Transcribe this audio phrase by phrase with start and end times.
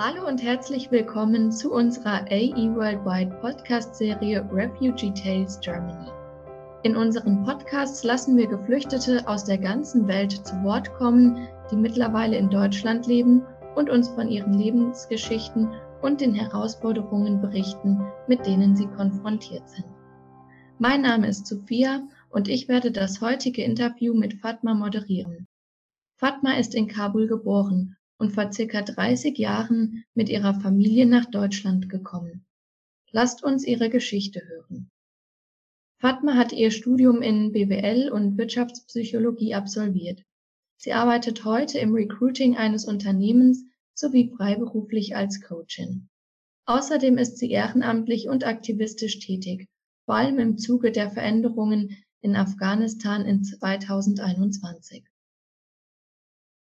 [0.00, 6.08] Hallo und herzlich willkommen zu unserer AE Worldwide Podcast-Serie Refugee Tales Germany.
[6.84, 12.36] In unseren Podcasts lassen wir Geflüchtete aus der ganzen Welt zu Wort kommen, die mittlerweile
[12.36, 13.42] in Deutschland leben
[13.74, 15.68] und uns von ihren Lebensgeschichten
[16.00, 19.86] und den Herausforderungen berichten, mit denen sie konfrontiert sind.
[20.78, 25.48] Mein Name ist Sophia und ich werde das heutige Interview mit Fatma moderieren.
[26.14, 31.88] Fatma ist in Kabul geboren und vor circa 30 Jahren mit ihrer Familie nach Deutschland
[31.88, 32.44] gekommen.
[33.10, 34.90] Lasst uns ihre Geschichte hören.
[36.00, 40.22] Fatma hat ihr Studium in BWL und Wirtschaftspsychologie absolviert.
[40.76, 43.64] Sie arbeitet heute im Recruiting eines Unternehmens
[43.94, 46.08] sowie freiberuflich als Coachin.
[46.66, 49.68] Außerdem ist sie ehrenamtlich und aktivistisch tätig,
[50.04, 55.04] vor allem im Zuge der Veränderungen in Afghanistan in 2021.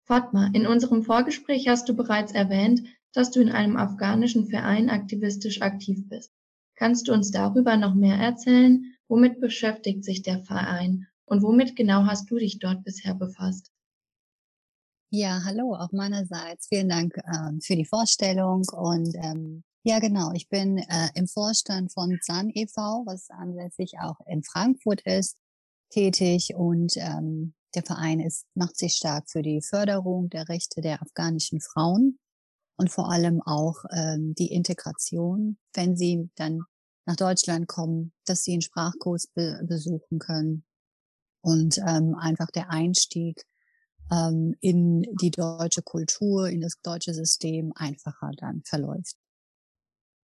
[0.08, 5.62] Fatma, in unserem Vorgespräch hast du bereits erwähnt, dass du in einem afghanischen Verein aktivistisch
[5.62, 6.32] aktiv bist.
[6.76, 8.94] Kannst du uns darüber noch mehr erzählen?
[9.10, 13.70] Womit beschäftigt sich der Verein und womit genau hast du dich dort bisher befasst?
[15.10, 16.68] Ja, hallo, auch meinerseits.
[16.68, 18.64] Vielen Dank ähm, für die Vorstellung.
[18.72, 24.20] Und ähm, ja, genau, ich bin äh, im Vorstand von ZAN e.V., was ansässig auch
[24.26, 25.36] in Frankfurt ist,
[25.90, 26.54] tätig.
[26.56, 31.62] Und ähm, der Verein ist, macht sich stark für die Förderung der Rechte der afghanischen
[31.62, 32.20] Frauen
[32.78, 36.62] und vor allem auch ähm, die Integration, wenn sie dann
[37.06, 40.66] nach Deutschland kommen, dass sie einen Sprachkurs be besuchen können
[41.42, 43.46] und ähm, einfach der Einstieg
[44.12, 49.16] ähm, in die deutsche Kultur, in das deutsche System einfacher dann verläuft.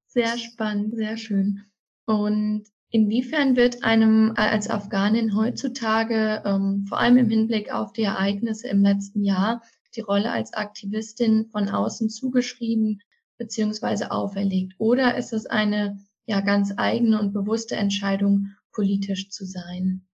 [0.07, 1.63] Sehr spannend, sehr schön.
[2.05, 8.67] Und Inwiefern wird einem als Afghanin heutzutage, ähm, vor allem im Hinblick auf die Ereignisse
[8.67, 9.63] im letzten Jahr,
[9.95, 13.01] die Rolle als Aktivistin von außen zugeschrieben
[13.39, 14.05] bzw.
[14.11, 14.75] auferlegt?
[14.77, 20.05] Oder ist es eine ja ganz eigene und bewusste Entscheidung, politisch zu sein?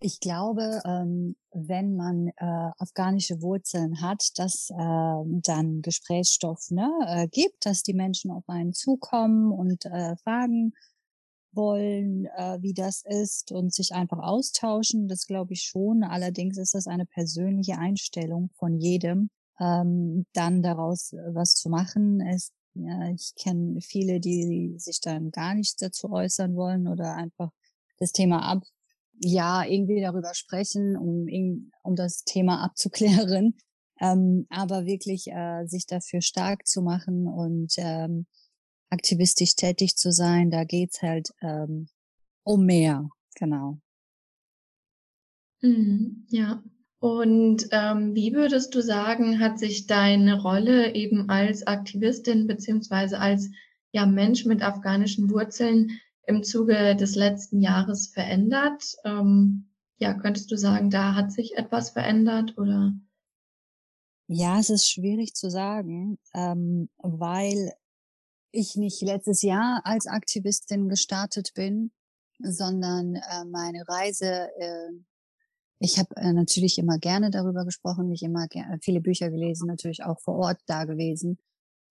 [0.00, 7.28] Ich glaube, ähm, wenn man äh, afghanische Wurzeln hat, dass äh, dann Gesprächsstoff ne, äh,
[7.28, 10.72] gibt, dass die Menschen auf einen zukommen und äh, fragen,
[11.58, 15.08] wollen, äh, wie das ist und sich einfach austauschen.
[15.08, 16.02] Das glaube ich schon.
[16.02, 19.28] Allerdings ist das eine persönliche Einstellung von jedem,
[19.60, 22.22] ähm, dann daraus äh, was zu machen.
[22.22, 27.50] Es, ja, ich kenne viele, die sich dann gar nicht dazu äußern wollen oder einfach
[27.98, 28.62] das Thema ab,
[29.20, 31.26] ja, irgendwie darüber sprechen, um,
[31.82, 33.56] um das Thema abzuklären.
[34.00, 38.26] Ähm, aber wirklich äh, sich dafür stark zu machen und ähm,
[38.90, 40.50] aktivistisch tätig zu sein.
[40.50, 41.88] Da geht's halt ähm,
[42.44, 43.78] um mehr, genau.
[45.60, 46.62] Mhm, ja.
[47.00, 53.50] Und ähm, wie würdest du sagen, hat sich deine Rolle eben als Aktivistin beziehungsweise als
[53.92, 58.96] ja, Mensch mit afghanischen Wurzeln im Zuge des letzten Jahres verändert?
[59.04, 62.92] Ähm, ja, könntest du sagen, da hat sich etwas verändert oder?
[64.26, 67.72] Ja, es ist schwierig zu sagen, ähm, weil
[68.50, 71.92] ich nicht letztes Jahr als Aktivistin gestartet bin,
[72.40, 74.92] sondern äh, meine Reise, äh,
[75.80, 78.46] ich habe äh, natürlich immer gerne darüber gesprochen, mich immer
[78.82, 81.38] viele Bücher gelesen, natürlich auch vor Ort da gewesen.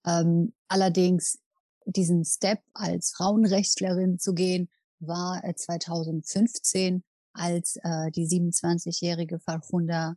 [0.06, 1.40] Ähm, allerdings
[1.85, 4.69] diesen Step als Frauenrechtlerin zu gehen,
[5.00, 7.03] war äh, 2015,
[7.34, 10.16] als äh, die 27-jährige Farhunda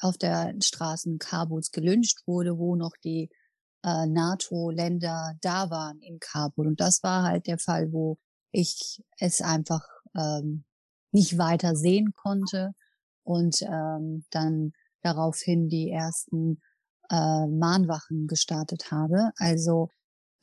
[0.00, 3.30] auf der Straßen Kabuls gelünscht wurde, wo noch die
[3.84, 6.66] äh, NATO-Länder da waren in Kabul.
[6.66, 8.18] Und das war halt der Fall, wo
[8.52, 10.64] ich es einfach ähm,
[11.10, 12.74] nicht weiter sehen konnte
[13.24, 14.72] und ähm, dann
[15.02, 16.60] daraufhin die ersten
[17.10, 19.32] äh, Mahnwachen gestartet habe.
[19.36, 19.90] Also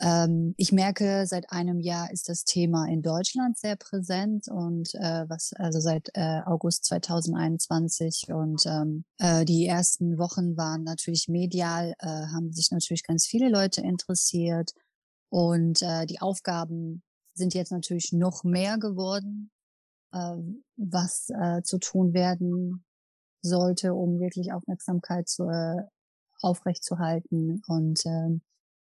[0.02, 5.26] ähm, ich merke, seit einem Jahr ist das Thema in Deutschland sehr präsent und äh,
[5.28, 11.94] was also seit äh, August 2021 und ähm, äh, die ersten Wochen waren natürlich medial,
[12.00, 14.72] äh, haben sich natürlich ganz viele Leute interessiert
[15.30, 17.04] und äh, die Aufgaben
[17.34, 19.52] sind jetzt natürlich noch mehr geworden,
[20.14, 20.36] äh,
[20.78, 22.86] was äh, zu tun werden
[23.42, 25.84] sollte, um wirklich Aufmerksamkeit zu, äh,
[26.42, 28.40] aufrechtzuerhalten und äh,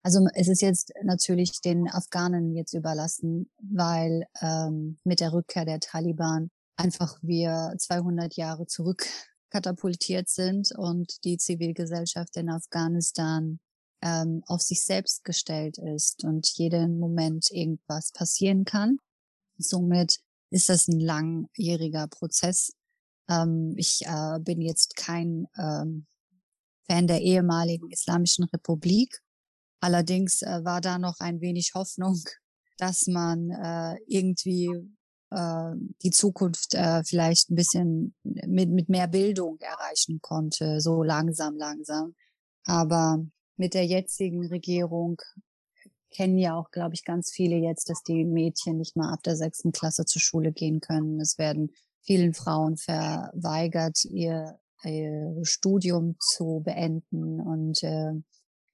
[0.06, 5.80] also es ist jetzt natürlich den Afghanen jetzt überlassen, weil ähm, mit der Rückkehr der
[5.80, 9.07] Taliban einfach wir 200 Jahre zurück
[9.50, 13.60] katapultiert sind und die Zivilgesellschaft in Afghanistan
[14.04, 19.00] ähm, auf sich selbst gestellt ist und jeden Moment irgendwas passieren kann.
[19.57, 20.19] Somit
[20.52, 22.74] ist das ein langjähriger Prozess.
[23.28, 26.06] Ähm, ich äh, bin jetzt kein ähm,
[26.88, 29.25] Fan der ehemaligen Islamischen Republik,
[29.86, 32.20] Allerdings äh, war da noch ein wenig Hoffnung,
[32.80, 34.72] dass man äh, irgendwie
[35.30, 41.56] äh, die Zukunft äh, vielleicht ein bisschen mit, mit mehr Bildung erreichen konnte, so langsam,
[41.56, 42.16] langsam.
[42.66, 43.24] Aber
[43.58, 45.22] mit der jetzigen Regierung
[46.10, 49.36] kennen ja auch, glaube ich, ganz viele jetzt, dass die Mädchen nicht mal ab der
[49.36, 51.22] sechsten Klasse zur Schule gehen können.
[51.22, 51.70] Es werden
[52.02, 57.40] vielen Frauen verweigert, ihr, ihr Studium zu beenden.
[57.40, 58.14] Und äh,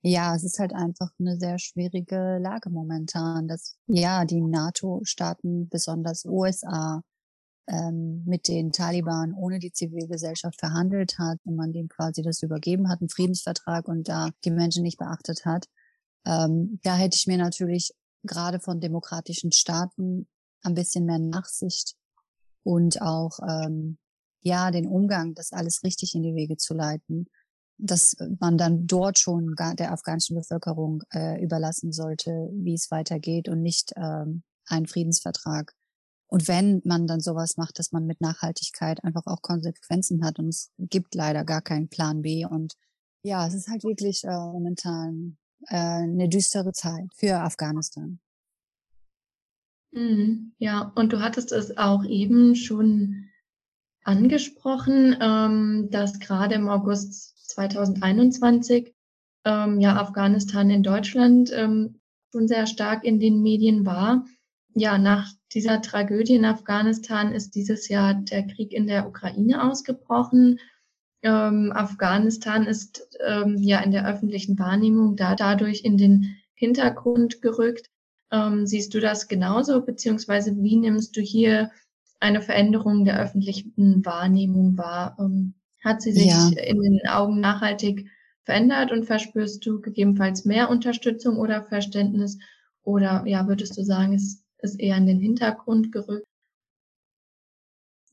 [0.04, 6.26] ja, es ist halt einfach eine sehr schwierige Lage momentan, dass ja die NATO-Staaten, besonders
[6.26, 7.04] USA,
[7.68, 12.90] ähm, mit den Taliban ohne die Zivilgesellschaft verhandelt hat und man denen quasi das übergeben
[12.90, 15.68] hat, einen Friedensvertrag und da die Menschen nicht beachtet hat.
[16.26, 17.94] Ähm, da hätte ich mir natürlich
[18.24, 20.28] gerade von demokratischen Staaten
[20.64, 21.96] ein bisschen mehr Nachsicht
[22.64, 23.98] und auch ähm,
[24.42, 27.28] ja den Umgang, das alles richtig in die Wege zu leiten,
[27.82, 33.62] dass man dann dort schon der afghanischen Bevölkerung äh, überlassen sollte, wie es weitergeht und
[33.62, 35.74] nicht ähm, einen Friedensvertrag.
[36.28, 40.48] Und wenn man dann sowas macht, dass man mit Nachhaltigkeit einfach auch Konsequenzen hat und
[40.48, 42.76] es gibt leider gar keinen Plan B und
[43.24, 45.38] ja, es ist halt wirklich äh, momentan
[45.68, 48.20] äh, eine düstere Zeit für Afghanistan.
[49.92, 53.28] Mhm, ja, und du hattest es auch eben schon
[54.04, 58.94] angesprochen, ähm, dass gerade im August 2021
[59.46, 62.00] ähm, ja Afghanistan in Deutschland ähm,
[62.32, 64.26] schon sehr stark in den Medien war.
[64.74, 70.60] Ja, nach dieser Tragödie in Afghanistan ist dieses Jahr der Krieg in der Ukraine ausgebrochen.
[71.24, 77.90] Ähm, Afghanistan ist ähm, ja in der öffentlichen Wahrnehmung da dadurch in den Hintergrund gerückt.
[78.32, 81.70] Ähm, siehst du das genauso, beziehungsweise wie nimmst du hier
[82.22, 85.18] eine Veränderung der öffentlichen Wahrnehmung wahr?
[85.20, 86.50] Ähm, hat sie sich ja.
[86.50, 88.08] in den Augen nachhaltig
[88.44, 92.38] verändert und verspürst du gegebenenfalls mehr Unterstützung oder Verständnis?
[92.84, 96.26] Oder ja, würdest du sagen, es ist eher in den Hintergrund gerückt?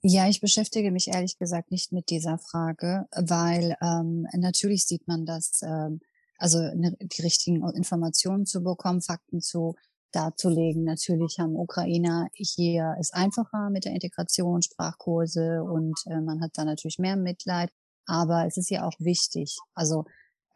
[0.03, 5.27] Ja, ich beschäftige mich ehrlich gesagt nicht mit dieser Frage, weil ähm, natürlich sieht man
[5.27, 6.01] das, ähm,
[6.37, 9.75] also ne, die richtigen Informationen zu bekommen, Fakten zu
[10.13, 10.85] darzulegen.
[10.85, 16.65] Natürlich haben Ukrainer hier es einfacher mit der Integration, Sprachkurse und äh, man hat da
[16.65, 17.71] natürlich mehr Mitleid.
[18.07, 20.05] Aber es ist ja auch wichtig, also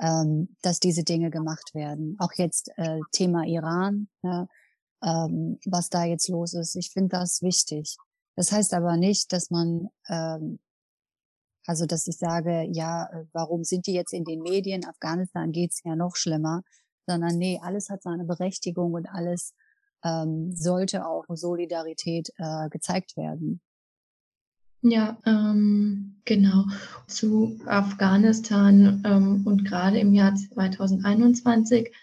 [0.00, 2.16] ähm, dass diese Dinge gemacht werden.
[2.18, 4.48] Auch jetzt äh, Thema Iran, ne,
[5.02, 6.74] ähm, was da jetzt los ist.
[6.76, 7.96] Ich finde das wichtig.
[8.36, 10.58] Das heißt aber nicht, dass man, ähm,
[11.66, 14.86] also dass ich sage, ja, äh, warum sind die jetzt in den Medien?
[14.86, 16.62] Afghanistan geht's ja noch schlimmer,
[17.06, 19.54] sondern nee, alles hat seine Berechtigung und alles
[20.04, 23.60] ähm, sollte auch Solidarität äh, gezeigt werden.
[24.82, 26.64] Ja, ähm, genau.
[27.06, 31.94] Zu Afghanistan ähm, und gerade im Jahr 2021.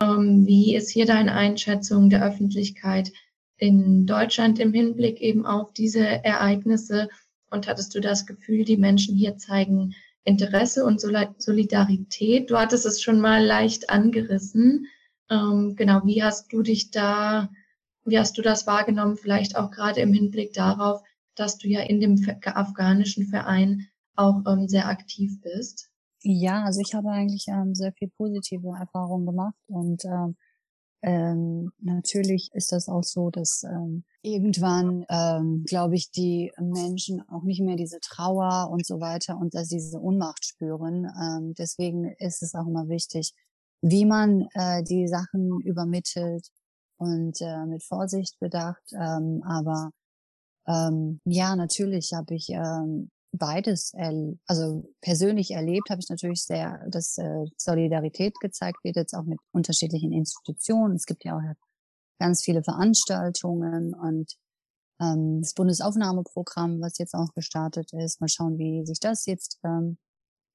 [0.00, 3.12] Ähm, wie ist hier deine Einschätzung der Öffentlichkeit?
[3.60, 7.08] in Deutschland im Hinblick eben auf diese Ereignisse?
[7.50, 9.94] Und hattest du das Gefühl, die Menschen hier zeigen
[10.24, 12.50] Interesse und Solidarität?
[12.50, 14.86] Du hattest es schon mal leicht angerissen.
[15.30, 17.50] Ähm, genau, wie hast du dich da,
[18.04, 19.16] wie hast du das wahrgenommen?
[19.16, 21.02] Vielleicht auch gerade im Hinblick darauf,
[21.34, 25.90] dass du ja in dem afghanischen Verein auch ähm, sehr aktiv bist.
[26.22, 30.36] Ja, also ich habe eigentlich ähm, sehr viel positive Erfahrungen gemacht und ähm,
[31.02, 37.42] ähm, natürlich ist das auch so, dass ähm, irgendwann, ähm, glaube ich, die Menschen auch
[37.42, 41.06] nicht mehr diese Trauer und so weiter und dass diese Unmacht spüren.
[41.20, 43.32] Ähm, deswegen ist es auch immer wichtig,
[43.82, 46.48] wie man äh, die Sachen übermittelt
[46.98, 48.92] und äh, mit Vorsicht bedacht.
[48.92, 49.90] Ähm, aber
[50.66, 53.92] ähm, ja, natürlich habe ich ähm, beides,
[54.46, 59.38] also persönlich erlebt habe ich natürlich sehr, dass äh, Solidarität gezeigt wird, jetzt auch mit
[59.52, 60.96] unterschiedlichen Institutionen.
[60.96, 61.42] Es gibt ja auch
[62.18, 64.36] ganz viele Veranstaltungen und
[65.00, 68.20] ähm, das Bundesaufnahmeprogramm, was jetzt auch gestartet ist.
[68.20, 69.98] Mal schauen, wie sich das jetzt ähm,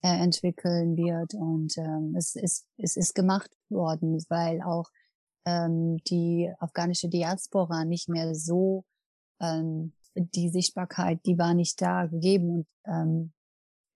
[0.04, 1.34] äh, entwickeln wird.
[1.34, 4.90] Und ähm, es, ist, es ist gemacht worden, weil auch
[5.46, 8.86] ähm, die afghanische Diaspora nicht mehr so
[9.40, 12.50] ähm, die Sichtbarkeit, die war nicht da gegeben.
[12.50, 13.34] Und ähm,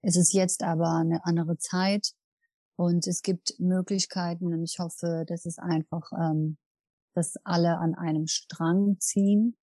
[0.01, 2.13] es ist jetzt aber eine andere Zeit
[2.75, 6.57] und es gibt Möglichkeiten und ich hoffe, dass es einfach, ähm,
[7.13, 9.57] dass alle an einem Strang ziehen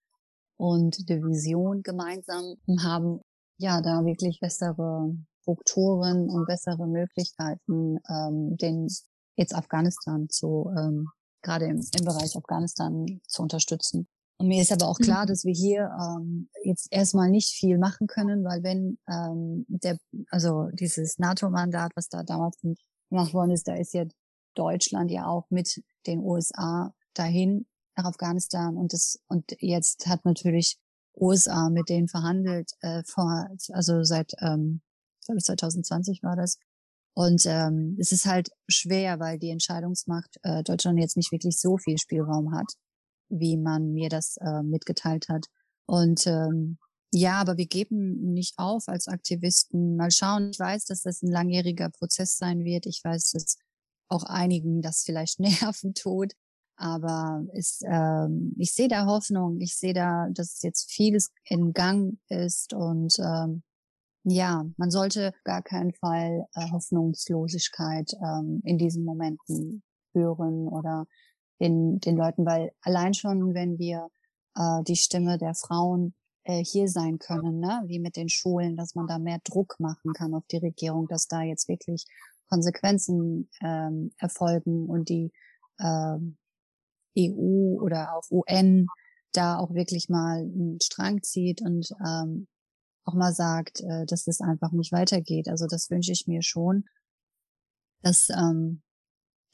[0.58, 3.20] und die Vision gemeinsam haben,
[3.58, 8.88] ja, da wirklich bessere Strukturen und bessere Möglichkeiten, ähm, den
[9.36, 11.08] jetzt Afghanistan zu, ähm,
[11.42, 14.08] gerade im, im Bereich Afghanistan zu unterstützen.
[14.38, 15.28] Und mir ist aber auch klar, mhm.
[15.28, 19.98] dass wir hier ähm, jetzt erstmal nicht viel machen können, weil wenn ähm, der,
[20.30, 22.58] also dieses NATO-Mandat, was da damals
[23.08, 24.04] gemacht worden ist, da ist ja
[24.54, 27.66] Deutschland ja auch mit den USA dahin
[27.96, 28.76] nach Afghanistan.
[28.76, 30.78] Und das und jetzt hat natürlich
[31.18, 34.82] USA mit denen verhandelt äh, vor also seit ähm,
[35.24, 36.58] glaube ich 2020 war das.
[37.14, 41.78] Und ähm, es ist halt schwer, weil die Entscheidungsmacht äh, Deutschland jetzt nicht wirklich so
[41.78, 42.74] viel Spielraum hat,
[43.28, 45.46] wie man mir das äh, mitgeteilt hat
[45.86, 46.78] und ähm,
[47.12, 49.96] ja, aber wir geben nicht auf als Aktivisten.
[49.96, 50.50] Mal schauen.
[50.50, 52.86] Ich weiß, dass das ein langjähriger Prozess sein wird.
[52.86, 53.56] Ich weiß, dass
[54.08, 56.32] auch einigen das vielleicht Nerven tut.
[56.76, 59.60] Aber ist, ähm, ich sehe da Hoffnung.
[59.60, 63.62] Ich sehe da, dass jetzt vieles in Gang ist und ähm,
[64.24, 71.06] ja, man sollte gar keinen Fall äh, Hoffnungslosigkeit ähm, in diesen Momenten hören oder
[71.60, 74.08] den, den Leuten, weil allein schon, wenn wir
[74.54, 77.82] äh, die Stimme der Frauen äh, hier sein können, ne?
[77.86, 81.26] wie mit den Schulen, dass man da mehr Druck machen kann auf die Regierung, dass
[81.26, 82.04] da jetzt wirklich
[82.48, 85.32] Konsequenzen ähm, erfolgen und die
[85.80, 86.36] ähm,
[87.18, 88.86] EU oder auch UN
[89.32, 92.46] da auch wirklich mal einen Strang zieht und ähm,
[93.04, 95.48] auch mal sagt, äh, dass das einfach nicht weitergeht.
[95.48, 96.84] Also das wünsche ich mir schon,
[98.02, 98.82] dass ähm,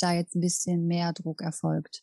[0.02, 2.02] da jetzt ein bisschen mehr Druck erfolgt.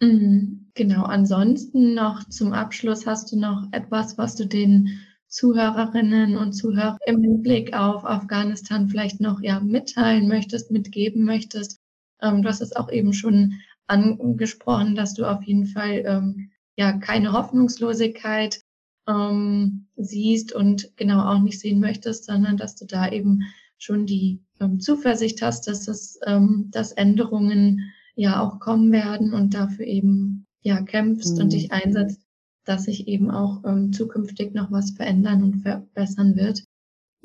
[0.00, 1.04] Mhm, genau.
[1.04, 7.22] Ansonsten noch zum Abschluss hast du noch etwas, was du den Zuhörerinnen und Zuhörern im
[7.22, 11.78] Hinblick auf Afghanistan vielleicht noch ja mitteilen möchtest, mitgeben möchtest.
[12.20, 13.54] Ähm, du hast es auch eben schon
[13.86, 18.60] angesprochen, dass du auf jeden Fall ähm, ja keine Hoffnungslosigkeit
[19.08, 23.42] ähm, siehst und genau auch nicht sehen möchtest, sondern dass du da eben
[23.78, 29.54] schon die ähm, Zuversicht hast, dass es, ähm, dass Änderungen ja auch kommen werden und
[29.54, 31.44] dafür eben ja kämpfst mhm.
[31.44, 32.22] und dich einsetzt,
[32.64, 36.64] dass sich eben auch ähm, zukünftig noch was verändern und verbessern wird.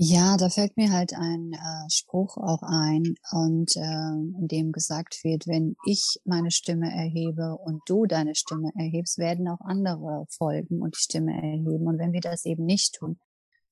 [0.03, 5.23] Ja, da fällt mir halt ein äh, Spruch auch ein und äh, in dem gesagt
[5.23, 10.81] wird, wenn ich meine Stimme erhebe und du deine Stimme erhebst, werden auch andere folgen
[10.81, 11.85] und die Stimme erheben.
[11.85, 13.19] Und wenn wir das eben nicht tun,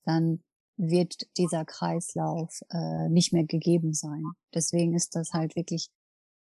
[0.05, 0.43] dann
[0.79, 4.23] wird dieser Kreislauf äh, nicht mehr gegeben sein.
[4.53, 5.89] Deswegen ist das halt wirklich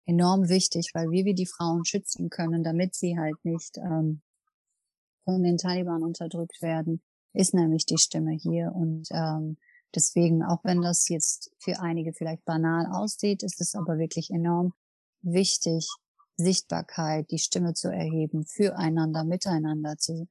[0.06, 4.22] enorm wichtig, weil wie wir die Frauen schützen können, damit sie halt nicht ähm,
[5.24, 7.02] von den Taliban unterdrückt werden,
[7.34, 9.58] ist nämlich die Stimme hier und ähm,
[9.96, 14.74] Deswegen, auch wenn das jetzt für einige vielleicht banal aussieht, ist es aber wirklich enorm
[15.22, 15.88] wichtig,
[16.36, 20.28] Sichtbarkeit, die Stimme zu erheben, füreinander, miteinander zu,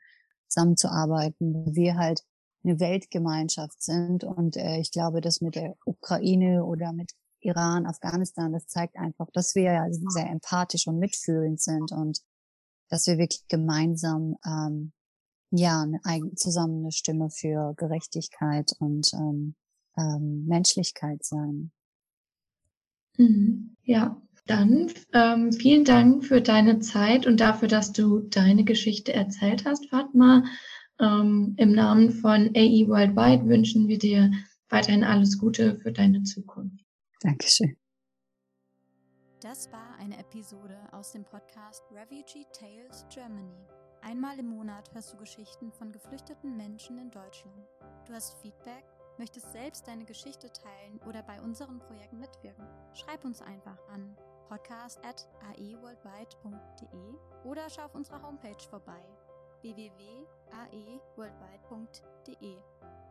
[0.49, 1.77] zusammenzuarbeiten.
[1.77, 2.25] Wir halt
[2.65, 8.53] eine Weltgemeinschaft sind und äh, ich glaube, dass mit der Ukraine oder mit Iran, Afghanistan,
[8.53, 12.21] das zeigt einfach, dass wir ja sehr empathisch und mitfühlend sind und
[12.89, 14.93] dass wir wirklich gemeinsam ähm,
[15.51, 19.55] ja, eine, zusammen eine Stimme für Gerechtigkeit und ähm,
[19.99, 21.73] ähm, Menschlichkeit sein.
[23.19, 23.77] Mhm.
[23.83, 29.65] Ja, dann ähm, vielen Dank für deine Zeit und dafür, dass du deine Geschichte erzählt
[29.65, 30.45] hast, Fatma.
[31.03, 34.31] Ähm, Im Namen von AE Worldwide wünschen wir dir
[34.69, 36.85] weiterhin alles Gute für deine Zukunft.
[37.21, 37.77] Dankeschön.
[39.41, 43.67] Das war eine Episode aus dem Podcast Refugee Tales Germany.
[44.01, 47.67] Einmal im Monat hörst du Geschichten von geflüchteten Menschen in Deutschland.
[48.07, 48.85] Du hast Feedback,
[49.19, 52.65] möchtest selbst deine Geschichte teilen oder bei unseren Projekten mitwirken?
[52.95, 54.17] Schreib uns einfach an
[54.49, 59.03] podcast.aeworldwide.de oder schau auf unserer Homepage vorbei
[60.53, 62.57] www.aeworldwide.de.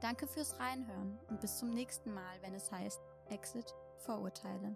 [0.01, 4.75] Danke fürs Reinhören und bis zum nächsten Mal, wenn es heißt Exit Vorurteile.